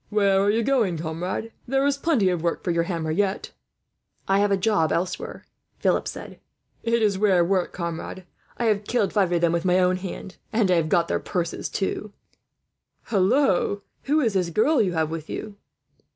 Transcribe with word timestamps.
"Where 0.09 0.41
are 0.41 0.49
you 0.49 0.63
going, 0.63 0.97
comrade?" 0.97 1.43
he 1.43 1.49
said. 1.49 1.53
"There 1.67 1.85
is 1.85 1.95
plenty 1.95 2.29
of 2.29 2.41
work 2.41 2.63
for 2.63 2.71
your 2.71 2.85
hammer, 2.89 3.11
yet." 3.11 3.51
"I 4.27 4.39
have 4.39 4.49
a 4.51 4.57
job 4.57 4.91
elsewhere," 4.91 5.45
Philip 5.77 6.07
said. 6.07 6.39
"It 6.81 7.03
is 7.03 7.19
rare 7.19 7.45
work, 7.45 7.71
comrade. 7.71 8.25
I 8.57 8.65
have 8.65 8.85
killed 8.85 9.13
five 9.13 9.31
of 9.31 9.41
them 9.41 9.51
with 9.51 9.63
my 9.63 9.77
own 9.77 9.97
hand, 9.97 10.37
and 10.51 10.71
I 10.71 10.75
have 10.77 10.89
got 10.89 11.07
their 11.07 11.19
purses, 11.19 11.69
too," 11.69 11.85
he 11.85 11.91
chuckled. 11.91 12.13
"Hallo! 13.29 13.81
Who 14.05 14.21
is 14.21 14.33
this 14.33 14.49
girl 14.49 14.81
you 14.81 14.93
have 14.93 15.11
with 15.11 15.29
you?" 15.29 15.57